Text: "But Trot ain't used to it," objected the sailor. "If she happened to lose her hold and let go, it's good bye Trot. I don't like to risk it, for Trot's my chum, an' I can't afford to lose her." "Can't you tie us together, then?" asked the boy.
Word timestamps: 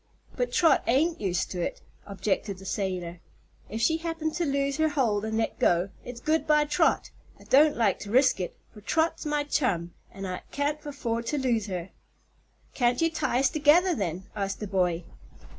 "But 0.35 0.51
Trot 0.51 0.83
ain't 0.87 1.21
used 1.21 1.51
to 1.51 1.61
it," 1.61 1.79
objected 2.07 2.57
the 2.57 2.65
sailor. 2.65 3.19
"If 3.69 3.81
she 3.81 3.97
happened 3.97 4.33
to 4.33 4.47
lose 4.47 4.77
her 4.77 4.89
hold 4.89 5.23
and 5.23 5.37
let 5.37 5.59
go, 5.59 5.89
it's 6.03 6.19
good 6.19 6.47
bye 6.47 6.65
Trot. 6.65 7.11
I 7.39 7.43
don't 7.43 7.77
like 7.77 7.99
to 7.99 8.09
risk 8.09 8.39
it, 8.39 8.55
for 8.73 8.81
Trot's 8.81 9.27
my 9.27 9.43
chum, 9.43 9.93
an' 10.11 10.25
I 10.25 10.39
can't 10.51 10.83
afford 10.87 11.27
to 11.27 11.37
lose 11.37 11.67
her." 11.67 11.91
"Can't 12.73 12.99
you 12.99 13.11
tie 13.11 13.41
us 13.41 13.51
together, 13.51 13.93
then?" 13.93 14.23
asked 14.35 14.59
the 14.59 14.65
boy. 14.65 15.03